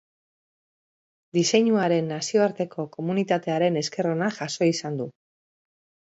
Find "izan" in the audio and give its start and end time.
4.73-4.99